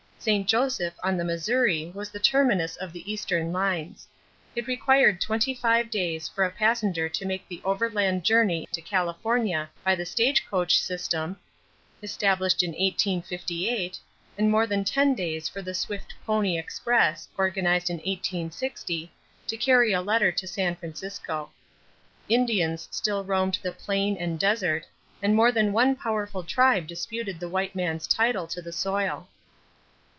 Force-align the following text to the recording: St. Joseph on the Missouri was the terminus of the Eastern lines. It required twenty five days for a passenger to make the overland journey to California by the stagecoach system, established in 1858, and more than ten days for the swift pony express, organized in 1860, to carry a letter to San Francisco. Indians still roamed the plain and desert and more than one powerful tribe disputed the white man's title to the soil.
St. 0.23 0.47
Joseph 0.47 0.93
on 1.03 1.17
the 1.17 1.23
Missouri 1.25 1.91
was 1.95 2.11
the 2.11 2.19
terminus 2.19 2.75
of 2.75 2.93
the 2.93 3.11
Eastern 3.11 3.51
lines. 3.51 4.07
It 4.55 4.67
required 4.67 5.19
twenty 5.19 5.55
five 5.55 5.89
days 5.89 6.29
for 6.29 6.43
a 6.43 6.51
passenger 6.51 7.09
to 7.09 7.25
make 7.25 7.47
the 7.47 7.59
overland 7.65 8.23
journey 8.23 8.67
to 8.71 8.83
California 8.83 9.71
by 9.83 9.95
the 9.95 10.05
stagecoach 10.05 10.77
system, 10.79 11.37
established 12.03 12.61
in 12.61 12.69
1858, 12.69 13.97
and 14.37 14.51
more 14.51 14.67
than 14.67 14.83
ten 14.83 15.15
days 15.15 15.49
for 15.49 15.63
the 15.63 15.73
swift 15.73 16.13
pony 16.23 16.55
express, 16.55 17.27
organized 17.35 17.89
in 17.89 17.95
1860, 17.97 19.11
to 19.47 19.57
carry 19.57 19.91
a 19.91 20.01
letter 20.03 20.31
to 20.31 20.45
San 20.45 20.75
Francisco. 20.75 21.49
Indians 22.29 22.87
still 22.91 23.23
roamed 23.23 23.57
the 23.63 23.71
plain 23.71 24.17
and 24.17 24.39
desert 24.39 24.85
and 25.19 25.35
more 25.35 25.51
than 25.51 25.73
one 25.73 25.95
powerful 25.95 26.43
tribe 26.43 26.85
disputed 26.85 27.39
the 27.39 27.49
white 27.49 27.73
man's 27.73 28.05
title 28.05 28.45
to 28.45 28.61
the 28.61 28.71
soil. 28.71 29.27